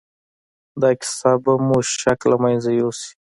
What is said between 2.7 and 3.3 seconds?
يوسي.